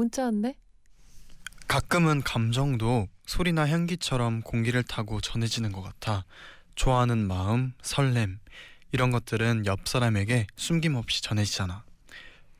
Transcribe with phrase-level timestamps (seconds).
[0.00, 0.54] 문자 왔네.
[1.68, 6.24] 가끔은 감정도 소리나 향기처럼 공기를 타고 전해지는 것 같아.
[6.74, 8.38] 좋아하는 마음, 설렘
[8.92, 11.84] 이런 것들은 옆 사람에게 숨김없이 전해지잖아.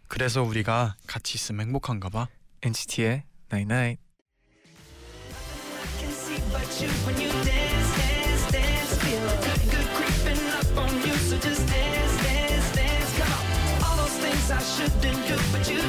[0.06, 2.28] 그래서 우리가 같이 있으면 행복한가 봐.
[2.62, 4.02] NCT의 Night Night.
[5.98, 8.98] can see but you when you dance, dance, dance.
[9.00, 11.14] Feel a good, good creeping up on you.
[11.28, 13.10] So just dance, dance, dance.
[13.18, 13.44] Come on.
[13.84, 15.79] All those things I shouldn't do, but you.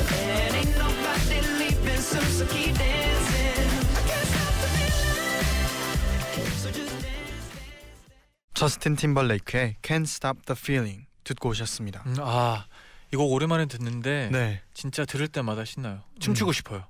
[0.00, 3.68] And ain't nobody leaving soon, so keep dancing.
[3.96, 6.52] I can't stop the feeling.
[6.58, 8.54] So just dance.
[8.54, 12.02] 저스틴 팀벌레이크의 Can't Stop the Feeling 듣고 오셨습니다.
[12.06, 12.66] 음, 아,
[13.12, 16.02] 이거 오랜만에 듣는데 네, 진짜 들을 때마다 신나요.
[16.20, 16.84] 춤추고 싶어요.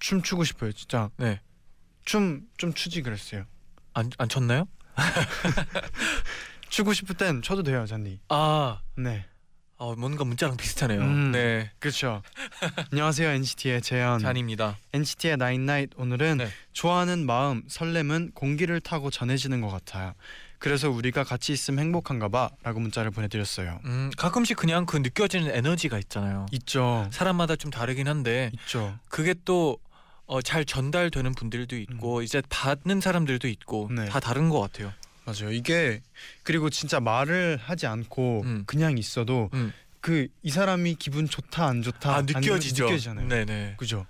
[0.00, 0.72] 춤추고 싶어요.
[0.72, 1.40] 진짜 네.
[2.04, 3.44] 춤 좀 추지 그랬어요.
[3.94, 4.66] 안, 안 췄나요?
[6.70, 8.20] 추고 싶을 땐 춰도 돼요, 잔디.
[8.28, 9.26] 아, 네,
[9.80, 11.00] 아 뭔가 문자랑 비슷하네요.
[11.00, 11.30] 음.
[11.30, 11.70] 네.
[11.78, 12.22] 그렇죠.
[12.90, 14.18] 안녕하세요, NCT의 재현.
[14.18, 14.76] 잔입니다.
[14.92, 16.48] NCT의 나인나잇 오늘은 네.
[16.72, 20.14] 좋아하는 마음 설렘은 공기를 타고 전해지는 것 같아요.
[20.58, 23.78] 그래서 우리가 같이 있으면 행복한가 봐라고 문자를 보내드렸어요.
[23.84, 26.46] 음, 가끔씩 그냥 그 느껴지는 에너지가 있잖아요.
[26.50, 28.98] 있죠, 사람마다 좀 다르긴 한데 있죠.
[29.08, 29.78] 그게 또
[30.26, 33.94] 어, 잘 전달되는 분들도 있고 이제 받는 사람들도 있고 음.
[33.94, 34.06] 네.
[34.06, 34.92] 다 다른 것 같아요.
[35.28, 35.52] 맞아요.
[35.52, 36.00] 이게
[36.42, 38.64] 그리고 진짜 말을 하지 않고 음.
[38.66, 39.72] 그냥 있어도 음.
[40.00, 42.86] 그이 사람이 기분 좋다 안 좋다 아 느껴지죠.
[42.86, 43.28] 느껴지잖아요.
[43.28, 43.74] 네네.
[43.76, 44.06] 그죠?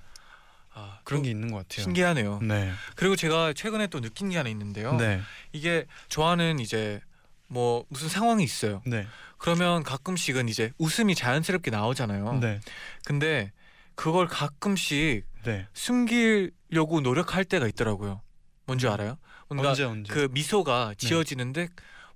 [0.72, 1.82] 아, 그런 또게 있는 것 같아요.
[1.82, 2.38] 신기하네요.
[2.42, 4.94] 네, 그리고 제가 최근에 또 느낀 게 하나 있는데요.
[4.94, 5.20] 네,
[5.52, 7.00] 이게 좋아하는 이제
[7.48, 8.80] 뭐 무슨 상황이 있어요.
[8.86, 9.06] 네,
[9.38, 12.38] 그러면 가끔씩은 이제 웃음이 자연스럽게 나오잖아요.
[12.40, 12.60] 네,
[13.04, 13.50] 근데
[13.96, 15.66] 그걸 가끔씩 네.
[15.72, 18.20] 숨기려고 노력할 때가 있더라고요.
[18.66, 19.16] 뭔지 알아요?
[19.48, 20.12] 뭔가 언제 언제?
[20.12, 21.06] 그 미소가 네.
[21.08, 21.68] 지어지는데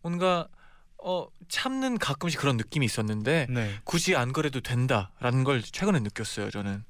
[0.02, 0.48] 뭔가
[0.98, 3.74] 어 참는 가끔씩 그런 느낌이 있었는데 네.
[3.84, 6.50] 굳이 안 그래도 된다라는 걸 최근에 느꼈어요.
[6.50, 6.84] 저는.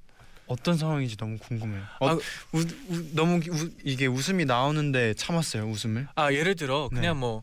[0.47, 1.83] 어떤 상황인지 너무 궁금해요.
[2.01, 2.21] 어, 아, 우,
[2.59, 5.65] 우, 너무 우, 이게 웃음이 나오는데 참았어요.
[5.65, 6.09] 웃음을.
[6.15, 7.01] 아 예를 들어 네.
[7.01, 7.43] 그냥 뭐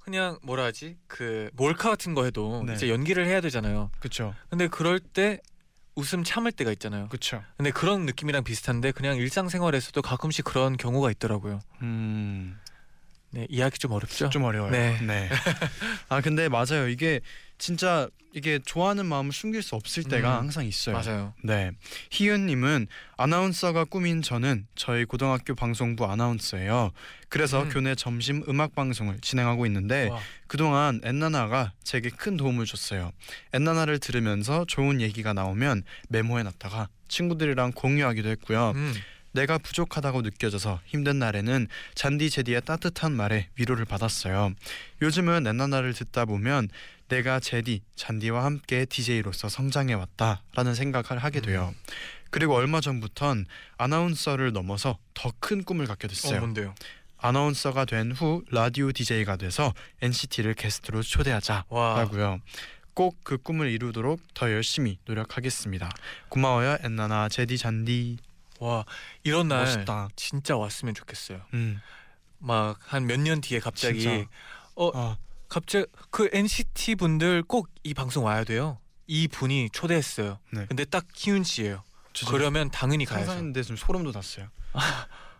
[0.00, 2.74] 그냥 뭐라 하지 그 몰카 같은 거 해도 네.
[2.74, 3.90] 이제 연기를 해야 되잖아요.
[4.00, 4.34] 그렇죠.
[4.48, 5.40] 근데 그럴 때
[5.98, 7.08] 웃음 참을 때가 있잖아요.
[7.08, 7.42] 그렇죠.
[7.56, 11.60] 근데 그런 느낌이랑 비슷한데 그냥 일상생활에서도 가끔씩 그런 경우가 있더라고요.
[11.82, 12.58] 음.
[13.30, 14.30] 네 이해하기 좀 어렵죠.
[14.30, 14.70] 좀 어려워요.
[14.70, 15.28] 네.
[16.08, 16.88] 아 근데 맞아요.
[16.88, 17.20] 이게
[17.58, 20.96] 진짜 이게 좋아하는 마음을 숨길 수 없을 때가 음, 항상 있어요.
[20.96, 21.34] 맞아요.
[21.42, 21.72] 네.
[22.10, 26.92] 희은님은 아나운서가 꿈인 저는 저희 고등학교 방송부 아나운서예요.
[27.28, 27.68] 그래서 음.
[27.70, 33.12] 교내 점심 음악 방송을 진행하고 있는데 와, 그동안 엔나나가 제게 큰 도움을 줬어요.
[33.52, 38.72] 엔나나를 들으면서 좋은 얘기가 나오면 메모해놨다가 친구들이랑 공유하기도 했고요.
[38.76, 38.94] 음,
[39.38, 44.52] 내가 부족하다고 느껴져서 힘든 날에는 잔디 제디의 따뜻한 말에 위로를 받았어요.
[45.00, 46.68] 요즘은 엔나나를 듣다 보면
[47.08, 51.72] 내가 제디, 잔디와 함께 DJ로서 성장해 왔다라는 생각을 하게 돼요.
[52.30, 53.46] 그리고 얼마 전부턴
[53.78, 56.40] 아나운서를 넘어서 더 큰 꿈을 갖게 어 됐어요.
[56.40, 56.74] 뭔데요?
[57.18, 59.72] 아나운서가 된 후 라디오 DJ가 돼서
[60.02, 62.22] NCT를 게스트로 초대하자라고요.
[62.28, 62.38] 와,
[62.94, 65.88] 꼭그 꿈을 이루도록 더 열심히 노력하겠습니다.
[66.28, 68.18] 고마워요, 엔나나, 제디, 잔디.
[68.58, 68.84] 와
[69.22, 70.08] 이런 날 멋있다.
[70.16, 71.40] 진짜 왔으면 좋겠어요.
[71.54, 71.80] 음,
[72.38, 74.28] 막한 몇 년 뒤에 갑자기 진짜.
[74.74, 75.16] 어 아,
[75.48, 78.78] 갑자기 그 NCT 분들 꼭 이 방송 와야 돼요.
[79.06, 80.38] 이 분이 초대했어요.
[80.52, 80.66] 네.
[80.68, 81.82] 근데 딱 희윤 씨예요.
[82.28, 83.26] 그러면 당연히 가야죠.
[83.26, 84.48] 상상했는데 지금 소름 돋았어요.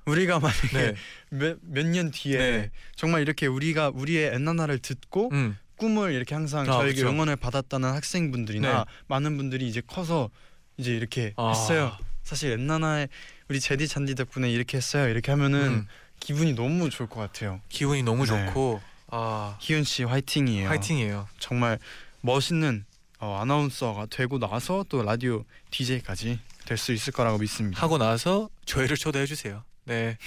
[0.06, 0.94] 우리가 만약에
[1.30, 1.54] 네.
[1.60, 2.70] 몇년 뒤에 네.
[2.96, 5.58] 정말 이렇게 우리가 우리의 엔나나를 듣고 음.
[5.76, 7.08] 꿈을 이렇게 항상 아, 저에게 그쵸.
[7.08, 8.84] 응원을 받았다는 학생분들이나 네.
[9.08, 10.30] 많은 분들이 이제 커서
[10.78, 11.50] 이제 이렇게 아.
[11.50, 11.92] 했어요.
[12.28, 13.08] 사실 엔나나의
[13.48, 15.08] 우리 제디 잔디 덕분에 이렇게 했어요.
[15.08, 15.86] 이렇게 하면은 음.
[16.20, 17.62] 기분이 너무 좋을 것 같아요.
[17.70, 18.46] 기분이 너무 네.
[18.46, 20.68] 좋고 아 희윤 씨 화이팅이에요.
[20.68, 21.26] 화이팅이에요.
[21.38, 21.78] 정말
[22.20, 22.84] 멋있는
[23.18, 27.80] 어, 아나운서가 되고 나서 또 라디오 DJ까지 될 수 있을 거라고 믿습니다.
[27.80, 29.64] 하고 나서 저희를 초대해 주세요.
[29.86, 30.18] 네.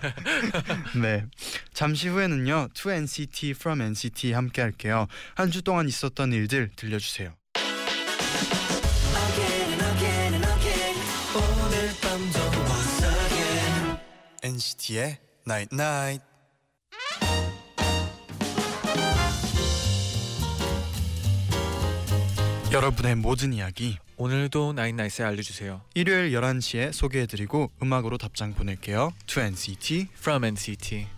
[0.98, 1.26] 네.
[1.74, 2.68] 잠시 후에는요.
[2.72, 5.08] To NCT from NCT 함께 할게요.
[5.34, 7.34] 한 주 동안 있었던 일들 들려주세요.
[14.44, 15.16] NCT의
[15.48, 16.22] Night Night.
[22.70, 25.80] 여러분의 모든 이야기 오늘도 나인나이스에 알려주세요.
[25.94, 29.14] 일요일 11시에 소개해드리고 음악으로 답장 보낼게요.
[29.26, 31.13] 2NCT From NCT.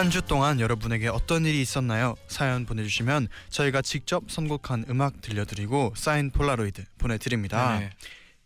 [0.00, 2.14] 한 주 동안 여러분에게 어떤 일이 있었나요?
[2.26, 7.78] 사연 보내주시면 저희가 직접 선곡한 음악 들려드리고 사인 폴라로이드 보내드립니다.
[7.78, 7.90] 네.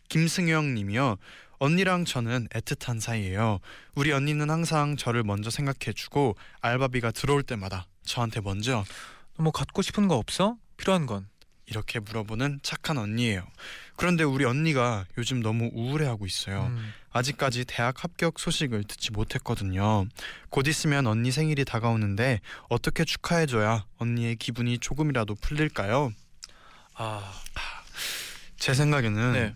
[0.08, 1.16] 김승영 님이요.
[1.58, 3.60] 언니랑 저는 애틋한 사이예요.
[3.94, 8.84] 우리 언니는 항상 저를 먼저 생각해주고 알바비가 들어올 때마다 저한테 먼저
[9.38, 10.56] 뭐 갖고 싶은 거 없어?
[10.76, 11.28] 필요한 건.
[11.66, 13.46] 이렇게 물어보는 착한 언니예요.
[13.96, 16.66] 그런데 우리 언니가 요즘 너무 우울해하고 있어요.
[16.66, 16.92] 음.
[17.10, 20.06] 아직까지 대학 합격 소식을 듣지 못했거든요.
[20.50, 26.12] 곧 있으면 언니 생일이 다가오는데 어떻게 축하해줘야 언니의 기분이 조금이라도 풀릴까요?
[26.96, 27.40] 아,
[28.58, 29.54] 제 생각에는 네.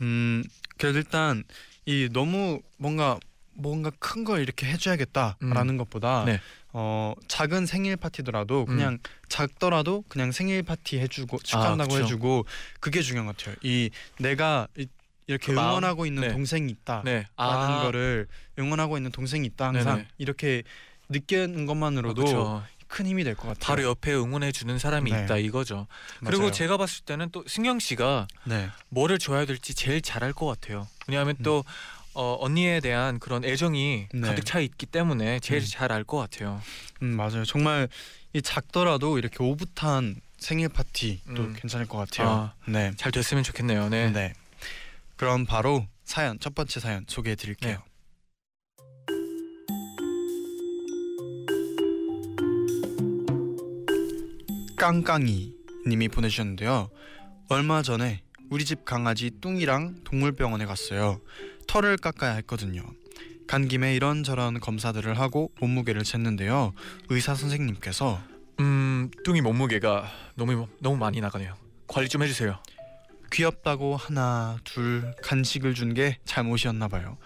[0.00, 0.44] 음
[0.76, 1.44] 그래도 일단
[1.86, 3.18] 이 너무 뭔가
[3.54, 6.40] 뭔가 큰 걸 이렇게 해줘야겠다라는 것보다 네.
[6.72, 8.98] 어 작은 생일 파티더라도 그냥
[9.28, 12.04] 작더라도 그냥 생일 파티 해주고 축하한다고 그쵸.
[12.04, 12.44] 해주고
[12.80, 13.56] 그게 중요한 것 같아요.
[13.62, 14.86] 이 내가 이,
[15.26, 15.52] 이렇게 그?
[15.52, 16.28] 응원하고 있는 네.
[16.32, 17.02] 동생이 있다.
[17.04, 17.26] 네.
[17.36, 18.26] 라는 거를
[18.58, 20.08] 응원하고 있는 동생이 있다 항상 네네.
[20.18, 20.62] 이렇게
[21.08, 22.62] 느끼는 것만으로도 그렇죠.
[22.86, 23.60] 큰 힘이 될 것 같아요.
[23.60, 25.24] 바로 옆에 응원해 주는 사람이 네.
[25.24, 25.86] 있다 이거죠.
[26.24, 26.52] 그리고 맞아요.
[26.52, 28.70] 제가 봤을 때는 또 승영 씨가 네.
[28.88, 30.86] 뭐를 줘야 될지 제일 잘할 것 같아요.
[31.06, 31.64] 왜냐하면 또
[32.20, 34.20] 어, 언니에 대한 그런 애정이 네.
[34.20, 35.66] 가득 차 있기 때문에 제일 음.
[35.70, 36.60] 잘알 것 같아요.
[37.00, 37.44] 음 맞아요.
[37.44, 37.88] 정말
[38.32, 41.54] 이 작더라도 이렇게 오붓한 생일 파티도 음.
[41.56, 42.28] 괜찮을 것 같아요.
[42.28, 42.90] 아, 네.
[42.96, 43.88] 잘 됐으면 좋겠네요.
[43.88, 44.10] 네.
[44.10, 44.32] 네.
[45.14, 47.78] 그럼 바로 사연 첫 번째 사연 소개해 드릴게요.
[47.78, 47.88] 네.
[54.76, 55.54] 깡깡이
[55.86, 56.90] 님이 보내주셨는데요.
[57.48, 61.20] 얼마 전에 우리 집 강아지 뚱이랑 동물병원에 갔어요.
[61.68, 62.82] 털을 깎아야 했거든요.
[63.46, 66.72] 간 김에 이런저런 검사들을 하고 몸무게를 쟀는데요.
[67.08, 68.20] 의사 선생님께서
[68.60, 71.54] 음, 뚱이 몸무게가 너무 너무 많이 나가네요.
[71.86, 72.58] 관리 좀 해주세요.
[73.32, 77.16] 귀엽다고 하나 둘 간식을 준 게 잘못이었나 봐요.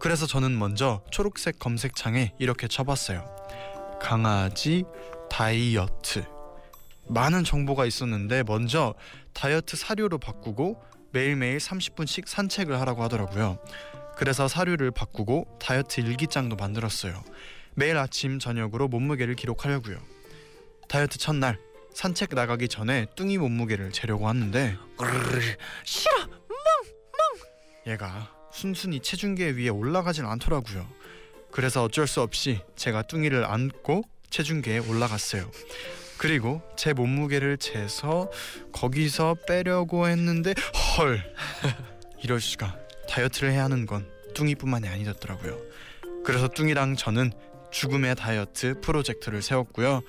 [0.00, 3.24] 그래서 저는 먼저 초록색 검색창에 이렇게 쳐봤어요.
[4.00, 4.84] 강아지
[5.30, 6.24] 다이어트.
[7.08, 8.94] 많은 정보가 있었는데 먼저
[9.32, 10.82] 다이어트 사료로 바꾸고
[11.14, 13.58] 매일매일 30분씩 산책을 하라고 하더라고요.
[14.16, 17.22] 그래서 사료를 바꾸고 다이어트 일기장도 만들었어요.
[17.74, 19.96] 매일 아침 저녁으로 몸무게를 기록하려고요.
[20.88, 21.58] 다이어트 첫날
[21.94, 24.76] 산책 나가기 전에 뚱이 몸무게를 재려고 하는데
[25.84, 26.12] 싫어.
[27.86, 30.84] 얘가 순순히 체중계 위에 올라가진 않더라고요.
[31.52, 35.48] 그래서 어쩔 수 없이 제가 뚱이를 안고 체중계에 올라갔어요.
[36.16, 38.30] 그리고 제 몸무게를 재서
[38.72, 40.54] 거기서 빼려고 했는데
[40.96, 41.20] 헐
[42.22, 45.58] 이럴 수가 다이어트를 해야 하는 건 뚱이뿐만이 아니었더라고요.
[46.24, 47.32] 그래서 뚱이랑 저는
[47.70, 50.02] 죽음의 다이어트 프로젝트를 세웠고요.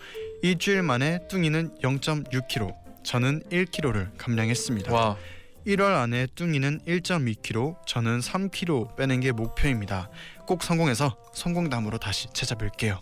[0.43, 4.93] 일주일 만에 뚱이는 0.6kg, 저는 1kg를 감량했습니다.
[4.93, 5.17] 와,
[5.65, 10.09] 1월 안에 뚱이는 1.2kg, 저는 3kg 빼는 게 목표입니다.
[10.45, 12.99] 꼭 성공해서 성공담으로 다시 찾아뵐게요.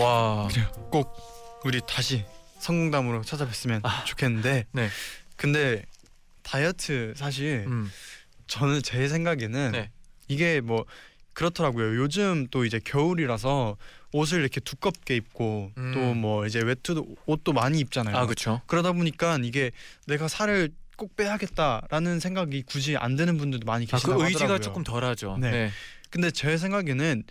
[0.00, 0.48] 와,
[0.90, 1.14] 꼭
[1.64, 2.24] 우리 다시
[2.64, 4.04] 성공담으로 찾아뵀으면 아.
[4.04, 4.66] 좋겠는데.
[4.72, 4.88] 네.
[5.36, 5.84] 근데
[6.42, 7.90] 다이어트 사실 음,
[8.46, 9.90] 저는 제 생각에는 네.
[10.28, 10.86] 이게 뭐
[11.34, 11.96] 그렇더라고요.
[12.00, 13.76] 요즘 또 이제 겨울이라서
[14.12, 15.92] 옷을 이렇게 두껍게 입고 음.
[15.92, 18.16] 또뭐 이제 외투 옷도 많이 입잖아요.
[18.16, 18.62] 아 그렇죠.
[18.66, 19.70] 그러다 보니까 이게
[20.06, 24.62] 내가 살을 꼭 빼야겠다라는 생각이 굳이 안 드는 분들도 많이 아, 계시다고 그 의지가 하더라고요.
[24.62, 25.36] 조금 덜하죠.
[25.38, 25.50] 네.
[25.50, 25.70] 네.
[26.08, 27.24] 근데 제 생각에는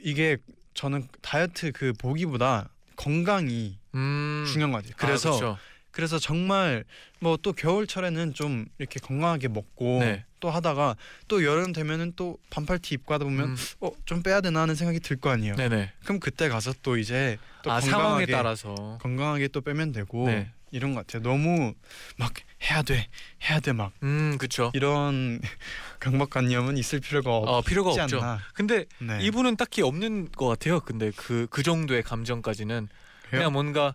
[0.00, 0.36] 이게
[0.74, 4.94] 저는 다이어트 그 보기보다 건강이 음, 중요한 것 같아요.
[4.96, 5.58] 그래서 아, 그렇죠.
[5.90, 6.84] 그래서 정말
[7.20, 10.24] 뭐 또 겨울철에는 좀 이렇게 건강하게 먹고 네.
[10.40, 10.94] 또 하다가
[11.28, 15.16] 또 여름 되면은 또 반팔티 입고 하다 보면 음, 어좀 빼야 되나 하는 생각이 들
[15.18, 15.56] 거 아니에요.
[15.56, 15.92] 네네.
[16.04, 18.98] 그럼 그때 가서 또 이제 또 아 상황에 따라서.
[19.00, 20.50] 건강하게 또 빼면 되고 네.
[20.70, 21.22] 이런 것 같아요.
[21.22, 21.72] 너무
[22.18, 22.34] 막
[22.70, 23.06] 해야 돼
[23.48, 24.70] 해야 돼 막 음 그렇죠.
[24.74, 25.40] 이런
[26.00, 28.18] 강박관념은 있을 필요가 어 없지 필요가 없죠.
[28.20, 28.40] 않나.
[28.54, 29.18] 근데 네.
[29.22, 30.80] 이분은 딱히 없는 것 같아요.
[30.80, 32.88] 근데 그그 정도의 감정까지는
[33.30, 33.94] 그냥 뭔가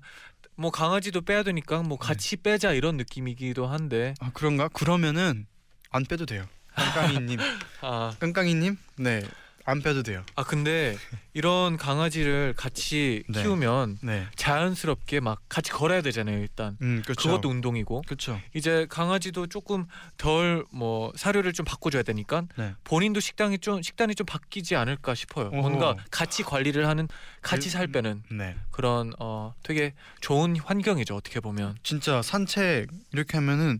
[0.55, 1.87] 뭐 강아지도 빼야 되니까 네.
[1.87, 4.67] 뭐 같이 빼자 이런 느낌이기도 한데 아 그런가?
[4.67, 5.47] 그러면은
[5.89, 6.45] 안 빼도 돼요.
[6.75, 7.39] 깡깡이님,
[7.81, 9.23] 아, 깡깡이님, 네,
[9.71, 10.23] 안 빼도 돼요.
[10.35, 10.97] 아 근데
[11.33, 13.41] 이런 강아지를 같이 네.
[13.41, 16.37] 키우면 네, 자연스럽게 막 같이 걸어야 되잖아요.
[16.39, 17.29] 일단 음 그렇죠.
[17.29, 18.39] 그것도 운동이고 그렇죠.
[18.53, 19.85] 이제 강아지도 조금
[20.17, 22.73] 덜 뭐 사료를 좀 바꿔줘야 되니까 네.
[22.83, 25.47] 본인도 식당이 좀 식단이 좀 바뀌지 않을까 싶어요.
[25.47, 25.61] 어허.
[25.61, 27.07] 뭔가 같이 관리를 하는
[27.41, 31.15] 같이 그- 살 빼는 네, 그런 어 되게 좋은 환경이죠.
[31.15, 33.79] 어떻게 보면 진짜 산책 이렇게 하면은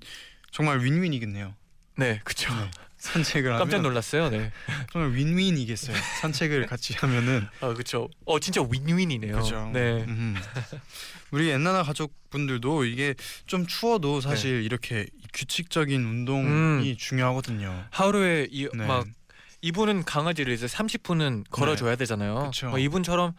[0.51, 1.53] 정말 윈윈이겠네요.
[1.98, 2.53] 네 그렇죠.
[3.01, 3.10] 네.
[3.10, 4.29] 산책을 깜짝 놀랐어요.
[4.29, 4.51] 네.
[4.91, 5.96] 정말 윈윈이겠어요.
[6.22, 8.10] 산책을 같이 하면은 아 그렇죠.
[8.25, 9.38] 어 진짜 윈윈이네요.
[9.38, 9.70] 그죠.
[9.74, 10.03] 네.
[10.08, 10.36] 음.
[11.31, 13.15] 우리 옛날 가족분들도 이게
[13.48, 16.96] 좀 추워도 사실 이렇게 규칙적인 운동이 음.
[16.98, 17.86] 중요하거든요.
[17.89, 18.86] 하루에 이, 네.
[18.86, 19.08] 막
[19.62, 22.50] 이분은 강아지를 이제 30분은 걸어줘야 되잖아요.
[22.51, 22.70] 그쵸.
[22.70, 23.34] 뭐 이분처럼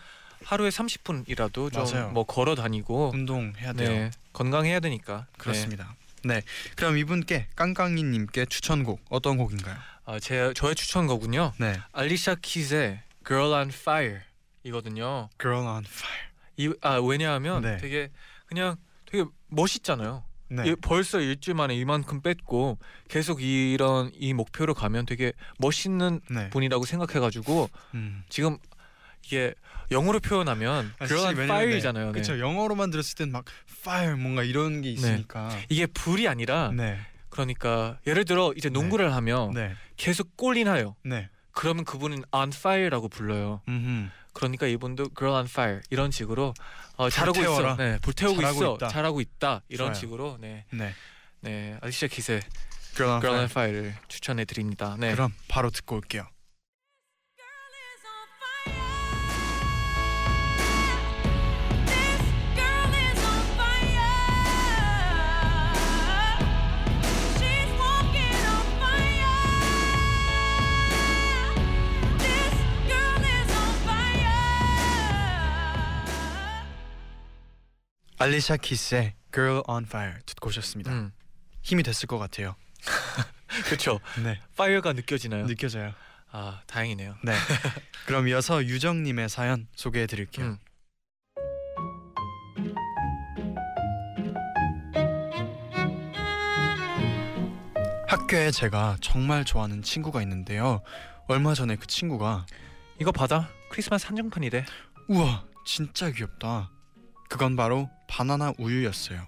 [0.44, 2.08] 하루에 30분이라도 맞아요.
[2.08, 3.88] 좀뭐 걸어 다니고 운동해야 돼요.
[3.88, 5.26] 네 건강해야 되니까.
[5.38, 5.94] 그렇습니다.
[6.24, 6.42] 네.
[6.76, 9.74] 그럼 이분께 깡깡이님께 추천곡 어떤 곡인가요?
[9.74, 9.80] 네.
[10.04, 11.54] 아, 제 저의 추천곡은요.
[11.58, 11.78] 네.
[11.92, 14.20] 알리샤 키즈의 Girl on Fire
[14.64, 15.28] 이거든요.
[15.40, 16.28] Girl on Fire.
[16.56, 17.76] 이, 아 왜냐하면 네.
[17.78, 18.10] 되게
[18.46, 18.76] 그냥
[19.06, 20.24] 되게 멋있잖아요.
[20.48, 20.68] 네.
[20.68, 26.50] 이- 벌써 일주일 만에 이만큼 뺐고 계속 이런 이 목표로 가면 되게 멋있는 네.
[26.50, 28.22] 분이라고 생각해가지고 음.
[28.28, 28.58] 지금
[29.24, 29.54] 이게
[29.92, 32.04] 영어로 표현하면 아, 왜냐면 Fire이잖아요.
[32.06, 32.12] 네.
[32.12, 32.12] 네.
[32.12, 32.38] 그렇죠.
[32.38, 35.50] 영어로만 들었을 땐막 fire 뭔가 이런 게 있으니까.
[35.68, 36.98] 이게 불이 아니라 네.
[37.28, 39.74] 그러니까 예를 들어 이제 농구를 하면 네.
[39.96, 40.32] 계속.
[41.04, 41.28] 네.
[41.52, 43.60] 그러면 그분은 on fire라고 불러요.
[43.68, 44.10] 음.
[44.32, 46.54] 그러니까 이분도 girl on fire 이런 식으로
[46.96, 47.40] 어, 잘하고.
[47.40, 47.76] 있어.
[47.76, 48.74] 네, 불태우고 잘하고 있어.
[48.74, 48.88] 있다.
[48.88, 49.62] 잘하고 있다.
[49.68, 49.94] 이런 좋아요.
[49.94, 50.64] 식으로 네.
[50.70, 50.94] 네.
[51.40, 51.76] 네.
[51.80, 52.40] 알리샤 키스의
[52.96, 53.70] Girl on girl on Fire.
[53.70, 54.96] fire를 추천해 드립니다.
[54.98, 55.12] 네.
[55.12, 56.26] 그럼 바로 듣고 올게요.
[78.22, 80.92] 알리샤 키스의 Girl on Fire 듣고 오셨습니다.
[80.92, 81.12] 음.
[81.62, 82.54] 힘이 됐을 것 같아요.
[83.66, 83.98] 그렇죠.
[84.22, 84.40] 네.
[84.52, 85.46] fire가 느껴지나요?
[85.46, 85.92] 느껴져요.
[86.30, 87.16] 아, 다행이네요.
[87.24, 87.34] 네.
[88.06, 90.46] 그럼 이어서 유정님의 사연 소개해 드릴게요.
[90.46, 90.58] 음.
[98.06, 100.80] 학교에 제가 정말 좋아하는 친구가 있는데요.
[101.26, 102.46] 얼마 전에 그 친구가
[103.00, 103.48] 이거 받아.
[103.68, 104.64] 크리스마스 한정판이래.
[105.08, 106.71] 우와 진짜 귀엽다.
[107.32, 109.18] 그건 바로 바나나 우유였어요.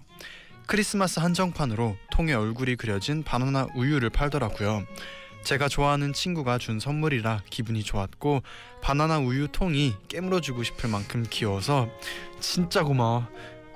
[0.67, 4.85] 크리스마스 한정판으로 통에 얼굴이 그려진 바나나 우유를 팔더라고요.
[5.43, 8.43] 제가 좋아하는 친구가 준 선물이라 기분이 좋았고
[8.83, 11.89] 바나나 우유 통이 깨물어 주고 싶을 만큼 귀여워서
[12.39, 13.27] 진짜 고마워.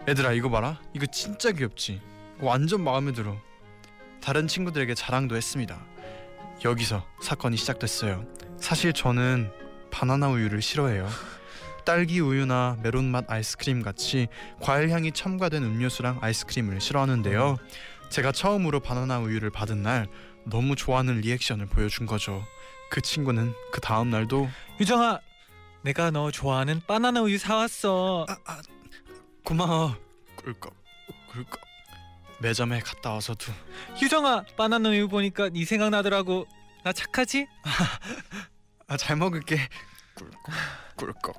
[0.07, 0.79] 얘들아 이거 봐라.
[0.93, 1.99] 이거 진짜 귀엽지.
[2.39, 3.35] 완전 마음에 들어.
[4.21, 5.83] 다른 친구들에게 자랑도 했습니다.
[6.63, 8.27] 여기서 사건이 시작됐어요.
[8.59, 9.51] 사실 저는
[9.89, 11.09] 바나나 우유를 싫어해요.
[11.85, 14.27] 딸기 우유나 메론 맛 아이스크림 같이
[14.61, 17.57] 과일 향이 첨가된 음료수랑 아이스크림을 싫어하는데요.
[18.09, 20.07] 제가 처음으로 바나나 우유를 받은 날
[20.45, 22.43] 너무 좋아하는 리액션을 보여준 거죠.
[22.89, 25.19] 그 친구는 그 다음 날도 유정아,
[25.83, 28.25] 내가 너 좋아하는 바나나 우유 사왔어.
[28.27, 28.61] 아, 아,
[29.43, 29.95] 고마워
[30.35, 30.73] 꿀꺽
[31.31, 31.59] 꿀꺽
[32.41, 33.51] 매점에 갔다 와서도
[34.01, 36.47] 유정아, 바나나 우유 보니까 네 생각 나더라고.
[36.83, 37.45] 나 착하지?
[38.87, 39.59] 아, 잘 먹을게
[40.15, 40.39] 꿀꺽
[40.95, 41.35] 꿀꺽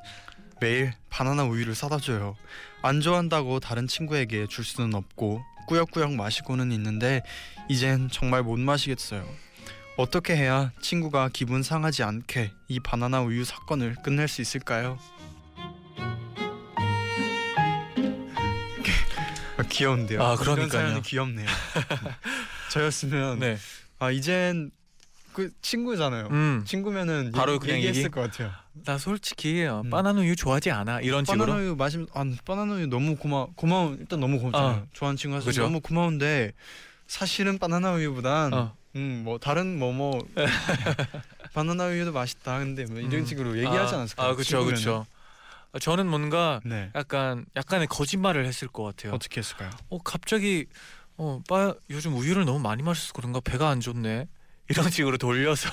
[0.60, 2.36] 매일 바나나 우유를 사다 줘요
[2.82, 7.22] 안 좋아한다고 다른 친구에게 줄 수는 없고 꾸역꾸역 마시고는 있는데
[7.68, 9.26] 이젠 정말 못 마시겠어요
[9.96, 14.98] 어떻게 해야 친구가 기분 상하지 않게 이 바나나 우유 사건을 끝낼 수 있을까요?
[19.56, 20.22] 아, 귀여운데요.
[20.22, 21.02] 아, 그러니까요.
[21.02, 21.46] 귀엽네요.
[22.72, 23.58] 저였으면 네.
[23.98, 24.70] 아 이젠
[25.34, 26.28] 그 친구잖아요.
[26.30, 26.64] 음.
[26.66, 28.10] 친구면은 바로 얘기, 그냥 얘기했을 얘기?
[28.10, 28.52] 것 같아요.
[28.84, 29.90] 나 솔직히 어, 음.
[29.90, 31.00] 바나나 우유 좋아하지 않아.
[31.00, 31.46] 이런 식으로.
[31.46, 34.82] 바나나 우유 마시면 아 바나나 우유 너무 고마 고마워 일단 너무 고맙잖아요.
[34.82, 34.86] 어.
[34.92, 35.62] 좋아하는 친구라서 그죠.
[35.62, 36.52] 너무 고마운데
[37.06, 38.74] 사실은 바나나 우유보단 어.
[38.96, 40.26] 음뭐 다른 뭐뭐
[41.54, 42.58] 바나나 우유도 맛있다.
[42.58, 43.26] 근데 뭐 이런 음.
[43.26, 44.28] 식으로 얘기하지 아, 않았을까요?
[44.28, 44.64] 아, 그렇죠.
[44.64, 45.06] 그렇죠.
[45.80, 46.90] 저는 뭔가 네.
[46.96, 49.12] 약간 약간의 거짓말을 했을 것 같아요.
[49.12, 49.70] 어떻게 했을까요?
[49.88, 50.66] 어 갑자기
[51.16, 54.26] 어, 빠 요즘 우유를 너무 많이 마셔서 그런가 배가 안 좋네.
[54.68, 55.68] 이런 식으로 돌려서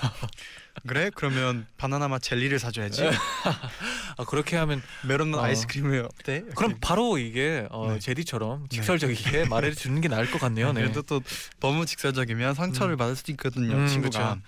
[0.85, 1.09] 그래?
[1.15, 3.03] 그러면 바나나 맛 젤리를 사줘야지.
[4.17, 5.43] 아 그렇게 하면 메론 맛 어.
[5.43, 6.43] 아이스크림을 어때?
[6.55, 7.99] 그럼 바로 이게 어, 네.
[7.99, 10.73] 제디처럼 직설적이게 말해 주는 게 나을 것 같네요.
[10.73, 10.81] 네.
[10.81, 11.21] 그래도 또
[11.59, 12.97] 너무 직설적이면 상처를 음.
[12.97, 13.75] 받을 수도 있거든요.
[13.75, 14.35] 음, 친구가.
[14.35, 14.41] 그쵸.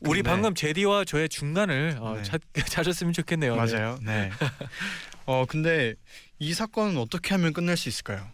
[0.00, 2.22] 우리 근데- 방금 제디와 저의 중간을 어, 네.
[2.22, 3.54] 찾, 찾았으면 좋겠네요.
[3.54, 3.58] 네.
[3.72, 3.98] 맞아요.
[4.02, 4.30] 네.
[5.26, 5.94] 어 근데
[6.38, 8.26] 이 사건은 어떻게 하면 끝낼 수 있을까요?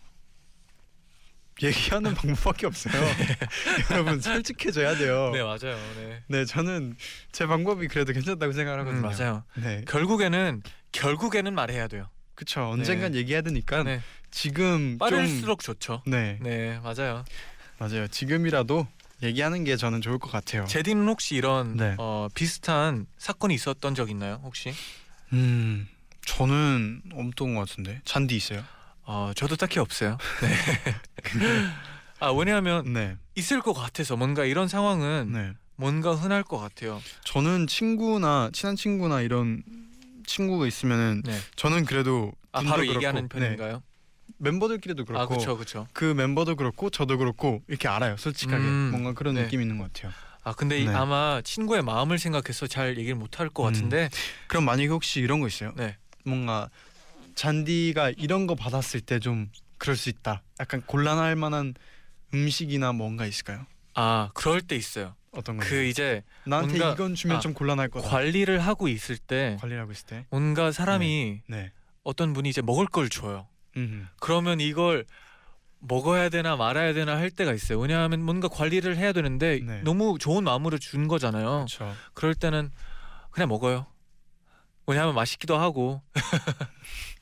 [1.63, 2.93] 얘기하는 방법밖에 없어요.
[3.91, 5.31] 여러분 솔직해져야 돼요.
[5.33, 5.77] 네 맞아요.
[5.97, 6.23] 네.
[6.29, 6.97] 네, 저는
[7.33, 9.25] 제 방법이 그래도 괜찮다고 생각을 음, 하거든요.
[9.25, 9.45] 맞아요.
[9.55, 12.09] 네, 결국에는 결국에는 말해야 돼요.
[12.35, 12.69] 그쵸.
[12.69, 14.01] 언젠간 얘기해야 되니까 네.
[14.31, 16.03] 지금 좀 빠를수록 좋죠.
[16.07, 17.25] 네, 네 맞아요.
[17.79, 18.07] 맞아요.
[18.09, 18.87] 지금이라도
[19.23, 20.67] 얘기하는 게 저는 좋을 것 같아요.
[20.67, 21.95] 제디는 혹시 이런 네.
[21.99, 24.41] 어, 비슷한 사건이 있었던 적 있나요?
[24.43, 24.75] 혹시?
[25.33, 25.89] 음,
[26.27, 28.01] 저는 없던 것 같은데.
[28.05, 28.63] 잔디 있어요?
[29.07, 30.19] 어, 저도 딱히 없어요.
[30.43, 30.55] 네.
[32.19, 37.01] 아 왜냐하면 네, 있을 것 같아서 뭔가 이런 상황은 네, 뭔가 흔할 것 같아요.
[37.25, 39.63] 저는 친구나 친한 친구나 이런
[40.27, 41.39] 친구가 있으면은 네.
[41.57, 43.83] 저는 그래도 아 바로 그렇고, 얘기하는 네, 편인가요?
[44.39, 45.87] 멤버들끼리도 그렇고 아 그렇죠, 그렇죠.
[45.93, 48.17] 그 멤버도 그렇고 저도 그렇고 이렇게 알아요.
[48.17, 49.43] 솔직하게 음, 뭔가 그런 네.
[49.43, 50.13] 느낌이 있는 것 같아요.
[50.43, 50.93] 아 근데 이- 네.
[50.95, 53.73] 아마 친구의 마음을 생각해서 잘 얘기를 못 할것 음.
[53.73, 54.09] 같은데.
[54.49, 55.73] 그럼 만약에 혹시 이런 거 있어요?
[55.77, 55.97] 네.
[56.25, 56.71] 뭔가
[57.37, 60.43] 잔디가 이런 거 받았을 때 좀 그럴 수 있다.
[60.59, 61.75] 약간 곤란할 만한
[62.35, 63.67] 음식이나 뭔가 있을까요?
[63.95, 65.15] 아 그럴 때 있어요.
[65.33, 65.69] 어떤 거요?
[65.69, 68.09] 그 이제 나한테 뭔가- 이건 주면 아, 좀 곤란할 거다.
[68.09, 70.27] 관리를 하고 있을 때 관리를 하고 있을 때.
[70.31, 71.73] 뭔가 사람이 네.
[72.03, 73.47] 어떤 분이 이제 먹을 걸 줘요.
[73.77, 74.09] 음.
[74.19, 75.05] 그러면 이걸
[75.81, 77.79] 먹어야 되나 말아야 되나 할 때가 있어요.
[77.79, 79.83] 왜냐하면 뭔가 관리를 해야 되는데 네.
[79.83, 81.67] 너무 좋은 마음으로 준 거잖아요.
[81.67, 81.95] 그렇죠.
[82.15, 82.71] 그럴 때는
[83.31, 83.87] 그냥 먹어요.
[84.87, 86.01] 왜냐하면 맛있기도 하고.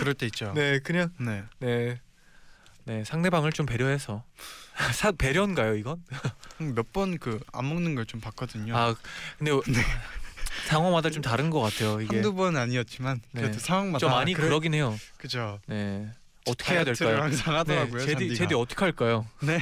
[0.00, 0.52] 그럴 때 있죠.
[0.54, 1.44] 네, 그냥 네.
[1.58, 2.00] 네,
[2.84, 4.24] 네 상대방을 좀 배려해서
[4.94, 6.02] 사 배려인가요 이건?
[6.58, 8.76] 몇 번 그 안 먹는 걸 좀 봤거든요.
[8.76, 8.94] 아
[9.38, 9.52] 근데
[10.66, 12.16] 상황마다 좀 다른 것 같아요 이게.
[12.16, 13.58] 한두 번 아니었지만 그래도 네.
[13.58, 14.98] 상황마다 좀 많이 그래- 그러긴 해요.
[15.18, 15.60] 그죠.
[15.66, 16.08] 네.
[16.46, 17.22] 어떻게 해야 될까요?
[17.22, 17.98] 항상 하더라고요.
[18.04, 18.34] 네, 제디.
[18.34, 19.26] 제디 어떻게 할까요?
[19.42, 19.60] 네.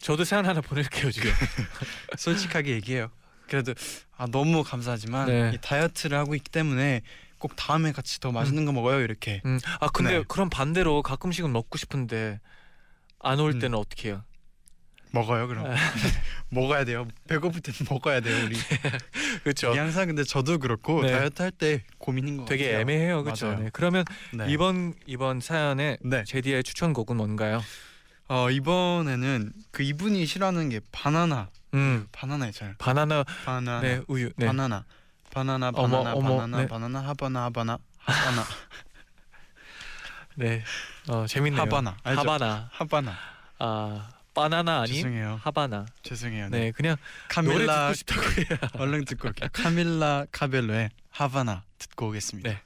[0.00, 1.30] 저도 사연 하나 보낼게요 지금.
[2.18, 3.10] 솔직하게 얘기해요.
[3.48, 3.74] 그래도
[4.16, 5.52] 아 너무 감사하지만 네.
[5.54, 7.02] 이 다이어트를 하고 있기 때문에
[7.40, 9.40] 꼭 다음에 같이 더 맛있는 거 먹어요 이렇게.
[9.46, 10.24] 음, 아 근데 네.
[10.28, 12.38] 그럼 반대로 가끔씩은 먹고 싶은데
[13.18, 13.58] 안올 음.
[13.58, 14.22] 때는 어떻게 해요?
[15.12, 15.66] 먹어요 그럼.
[15.66, 15.74] 아.
[16.50, 17.08] 먹어야 돼요.
[17.28, 18.56] 배고플 때는 먹어야 돼요 우리.
[19.42, 19.72] 그렇죠.
[19.74, 21.10] 항상 근데 저도 그렇고 네.
[21.10, 22.80] 다이어트 할 때 고민인 것 되게 같아요.
[22.82, 23.54] 애매해요, 그렇죠.
[23.56, 23.70] 네.
[23.72, 24.04] 그러면
[24.34, 24.46] 네.
[24.48, 26.22] 이번 이번 사연에 네.
[26.24, 27.60] 제디의 추천곡은 뭔가요?
[28.28, 31.50] 어 이번에는 그 이분이 싫어하는 게 바나나.
[31.74, 32.74] 음, 바나나 있잖아요.
[32.78, 33.80] 바나나, 바나나.
[33.80, 34.46] 네, 우유, 네.
[34.46, 34.84] 바나나.
[35.32, 36.66] 바나나 어머, 바나나 어머, 바나나 네.
[36.68, 38.44] 바나나 하바나 하바나 하바나
[40.36, 40.62] 네,
[41.08, 41.60] 어 재밌네요.
[41.62, 41.96] 하바나.
[42.02, 42.20] 알죠?
[42.20, 43.16] 하바나, 하바나.
[43.58, 45.40] 아 바나나 아닌 죄송해요.
[45.42, 45.86] 하바나.
[46.02, 46.48] 죄송해요.
[46.48, 46.96] 네, 그냥
[47.44, 48.58] 노래 카밀라 듣고 싶다고 해요.
[48.78, 49.48] 얼른 듣고 올게요.
[49.52, 52.48] 카밀라 카벨로의 하바나 듣고 오겠습니다.
[52.50, 52.62] 네.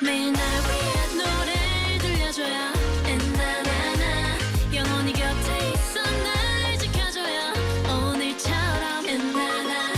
[0.00, 2.72] 매일 날 위한 노래를 들려줘요
[3.04, 4.38] 엔나나나
[4.74, 7.52] 영원히 곁에 있어 날 지켜줘요
[7.84, 9.92] 오늘처럼 엔나나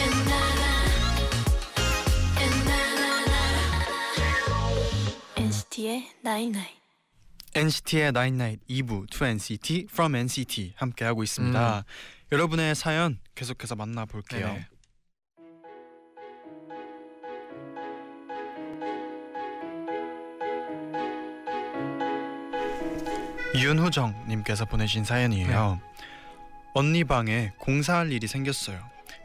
[0.00, 0.84] 엔나나
[2.40, 3.34] 엔나나나
[5.36, 6.80] NCT의 Nine Nine
[7.54, 11.84] NCT의 Nine Night 2부 To NCT From NCT 함께 하고 있습니다.
[12.30, 14.46] 여러분의 사연 계속해서 만나볼게요.
[14.46, 14.66] 네네.
[23.60, 25.46] 윤호정님께서 보내신 사연이에요.
[25.80, 26.04] 네.
[26.74, 28.78] 언니 방에 공사할 일이 생겼어요.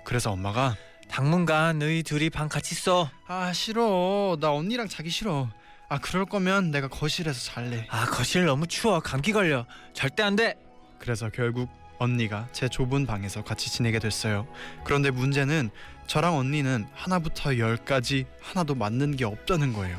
[0.04, 0.76] 그래서 엄마가
[1.10, 3.10] 당분간 너희 둘이 방 같이 써.
[3.28, 5.50] 아 싫어 나 언니랑 자기 싫어
[5.88, 9.66] 아 그럴 거면 내가 거실에서 잘래 아 거실 너무 추워 감기 걸려.
[9.94, 10.56] 절대 안 돼.
[11.00, 11.70] 그래서 결국
[12.00, 14.48] 언니가 제 좁은 방에서 같이 지내게 됐어요
[14.84, 15.70] 그런데 문제는
[16.08, 19.98] 저랑 언니는 하나부터 열까지 하나도 맞는 게 없다는 거예요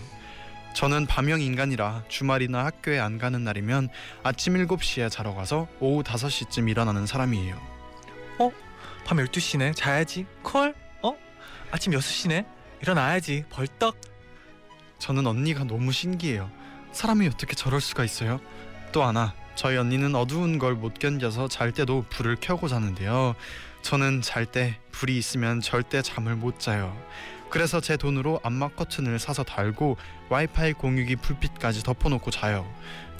[0.76, 3.88] 저는 밤형 인간이라 주말이나 학교에 안 가는 날이면
[4.22, 7.58] 아침 7시에 자러 가서 오후 5시쯤 일어나는 사람이에요
[9.06, 9.74] 밤 12시네.
[9.76, 10.26] 자야지.
[10.42, 10.74] 콜?
[11.00, 11.16] 어?
[11.70, 12.44] 아침 6시네.
[12.82, 13.44] 일어나야지.
[13.50, 13.96] 벌떡.
[14.98, 16.50] 저는 언니가 너무 신기해요.
[16.90, 18.40] 사람이 어떻게 저럴 수가 있어요?
[18.90, 23.36] 또 하나, 저희 언니는 어두운 걸 못 견뎌서 잘 때도 불을 켜고 자는데요.
[23.82, 27.00] 저는 잘 때 불이 있으면 절대 잠을 못 자요.
[27.50, 29.96] 그래서 제 돈으로 암막 커튼을 사서 달고
[30.28, 32.70] 와이파이 공유기 불빛까지 덮어놓고 자요.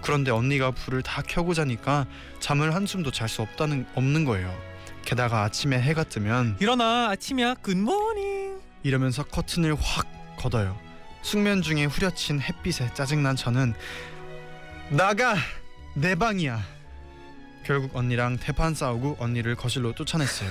[0.03, 2.07] 그런데 언니가 불을 다 켜고 자니까
[2.41, 4.55] 잠을 한숨도 잘 수 없다는 없는 거예요.
[5.05, 7.11] 게다가 아침에 해가 뜨면 일어나.
[7.11, 7.55] 아침이야.
[7.63, 8.61] 굿모닝.
[8.83, 10.79] 이러면서 커튼을 확 걷어요.
[11.23, 13.75] 숙면 중에 후려친 햇빛에 짜증난 저는
[14.91, 15.37] 나가
[15.95, 16.63] 내 방이야.
[17.65, 20.51] 결국 언니랑 대판 싸우고 언니를 거실로 쫓아냈어요.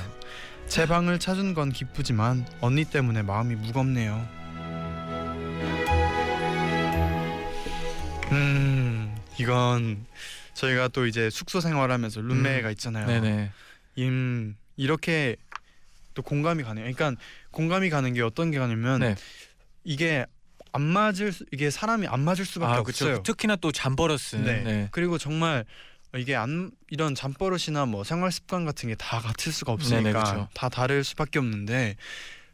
[0.68, 4.28] 제 방을 찾은 건 기쁘지만 언니 때문에 마음이 무겁네요.
[8.32, 10.06] 음 이건
[10.54, 13.08] 저희가 또 이제 숙소 생활하면서 룸메가 있잖아요.
[13.08, 13.52] 네네.
[13.96, 15.38] 임 이렇게
[16.14, 16.92] 또 공감이 가네요.
[16.92, 19.16] 그러니까 공감이 가는 게 어떤 게 가냐면 네.
[19.84, 20.26] 이게
[20.74, 23.24] 안 맞을 수, 이게 사람이 안 맞을 수밖에 아 없어요.
[23.24, 24.36] 특히나 또 잠버러스.
[24.38, 24.64] 네.
[24.64, 24.88] 네.
[24.92, 25.64] 그리고 정말
[26.18, 30.50] 이게 안 이런 잠버릇이나 뭐 생활 습관 같은 게 다 같을 수가 없으니까 네네, 그쵸.
[30.54, 31.96] 다 다를 수밖에 없는데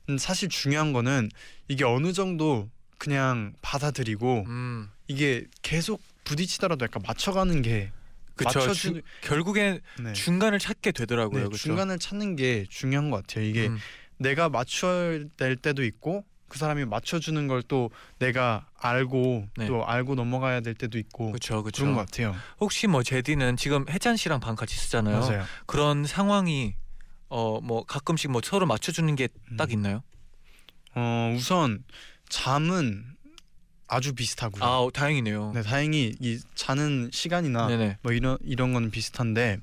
[0.10, 1.30] 음, 사실 중요한 거는
[1.67, 4.89] 이게 어느 정도 그냥 받아들이고 음.
[5.08, 7.91] 이게 계속 부딪히더라도 약간 맞춰가는 게
[8.36, 8.60] 그쵸.
[8.60, 10.13] 맞춰주- 주, 결국엔 네.
[10.13, 11.50] 중간을 찾게 되더라고요.
[11.50, 11.58] 네?
[11.58, 13.45] 중간을 찾는 게 중요한 것 같아요.
[13.45, 13.78] 이게 음.
[14.17, 19.68] 내가 맞춰야 될 때도 있고 그 사람이 맞춰주는 걸 또 내가 알고 네.
[19.68, 21.84] 또 알고 넘어가야 될 때도 있고 그쵸, 그쵸.
[21.84, 22.36] 그런 것 같아요.
[22.60, 25.20] 혹시 뭐 제디는 지금 혜찬 씨랑 방 같이 쓰잖아요.
[25.22, 25.44] 맞아요.
[25.66, 26.76] 그런 상황이
[27.30, 29.72] 어 뭐 가끔씩 뭐 서로 맞춰주는 게딱 음.
[29.72, 30.04] 있나요?
[30.94, 31.86] 어 우선
[32.28, 33.06] 잠은
[33.88, 34.62] 아주 비슷하고요.
[34.62, 35.52] 아 어, 다행이네요.
[35.56, 37.98] 네, 다행히 이 자는 시간이나 네네.
[38.02, 39.60] 뭐 이런 이런 건 비슷한데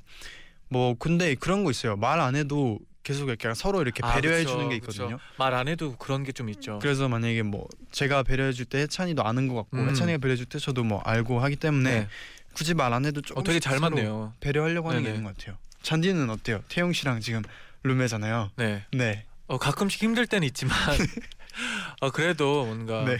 [0.71, 1.97] 뭐 근데 그런 거 있어요.
[1.97, 4.77] 말 안 해도 계속 이렇게 서로 이렇게 아, 배려해 그쵸, 주는 게.
[4.77, 5.19] 있거든요.
[5.39, 6.79] 말 안 해도 그런 게 좀 있죠.
[6.83, 9.89] 그래서 만약에 뭐 제가 배려해 줄 때 해찬이도 아는 것 같고 음.
[9.89, 12.09] 해찬이가 배려해 줄 때 저도 뭐 알고 하기 때문에 네.
[12.55, 14.35] 굳이 말 안 해도 조금 어, 되게 잘 맞네요.
[14.41, 15.09] 배려하려고 하는 게.
[15.11, 15.57] 있는 것 같아요.
[15.83, 16.61] 잔디는 어때요?
[16.69, 17.43] 태용 씨랑 지금
[17.85, 18.51] 룸메잖아요.
[18.57, 18.85] 네.
[18.93, 19.25] 네.
[19.47, 20.77] 어 가끔씩 힘들 때는 있지만
[22.01, 23.19] 어 그래도 뭔가 네.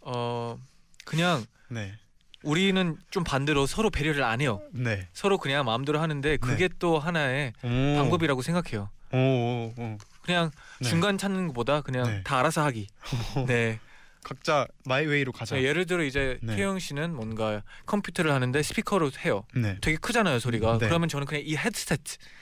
[0.00, 0.58] 어
[1.04, 1.94] 그냥 네.
[2.42, 4.60] 우리는 좀 반대로 서로 배려를 안 해요.
[4.72, 5.08] 네.
[5.12, 7.68] 서로 그냥 마음대로 하는데 그게 또 하나의 오.
[7.96, 8.88] 방법이라고 생각해요.
[9.12, 9.98] 오, 오, 오.
[10.22, 10.88] 그냥 네.
[10.88, 12.22] 중간 찾는 것보다 그냥 네.
[12.24, 12.88] 다 알아서 하기.
[13.46, 13.78] 네.
[14.24, 15.54] 각자 my way로 가자.
[15.54, 16.56] 네, 예를 들어 이제 네.
[16.56, 19.44] 태용 씨는 뭔가 컴퓨터를 하는데 스피커로 해요.
[19.54, 19.78] 네.
[19.80, 20.78] 되게 크잖아요 소리가.
[20.78, 20.88] 네.
[20.88, 22.00] 그러면 저는 그냥 이 헤드셋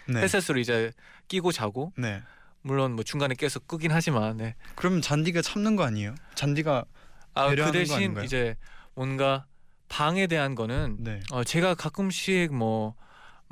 [0.09, 0.21] 네.
[0.23, 0.93] 헤드셋으로 이제
[1.29, 2.23] 끼고 자고 네.
[2.63, 4.55] 물론 뭐 중간에 깨서 끄긴 하지만 네.
[4.77, 6.15] 그러면 잔디가 참는 거 아니에요?
[6.35, 6.87] 잔디가
[7.35, 8.17] 아, 그 대신?
[8.25, 8.57] 이제
[8.95, 9.45] 뭔가
[9.91, 11.21] 방에 대한 거는 네.
[11.31, 12.95] 어, 제가 가끔씩 뭐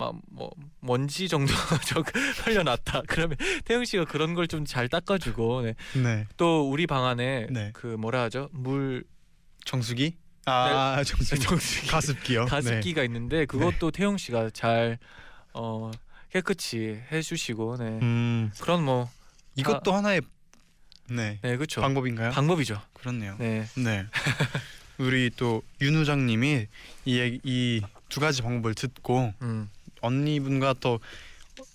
[0.02, 1.52] 막뭐 먼지 정도
[1.86, 2.02] 저
[2.44, 5.74] 흘려놨다 그러면 태영 씨가 그런 걸 좀 잘 닦아주고 네.
[6.02, 6.26] 네.
[6.36, 7.70] 또 우리 방 안에 네.
[7.74, 9.04] 그 뭐라 하죠 물
[9.64, 10.16] 정수기?
[10.46, 11.40] 아, 정수기.
[11.40, 11.46] 네.
[11.46, 11.86] 정수기.
[11.88, 12.44] 가습기요.
[12.44, 12.50] 네.
[12.50, 14.98] 가습기가 있는데 그것도 태영 씨가 잘
[15.54, 15.90] 어,
[16.32, 17.84] 깨끗이 해주시고 네.
[18.02, 18.50] 음.
[18.60, 19.08] 그런 뭐
[19.54, 20.22] 이것도 하나의
[21.10, 21.38] 네.
[21.42, 21.80] 네, 그렇죠.
[21.80, 22.30] 방법인가요?
[22.30, 22.80] 방법이죠.
[22.94, 23.36] 그렇네요.
[23.38, 23.66] 네.
[23.76, 24.06] 네.
[24.98, 26.66] 우리 또 윤우정님이
[27.04, 29.70] 이이두 가지 방법을 듣고 음.
[30.02, 31.00] 언니분과 또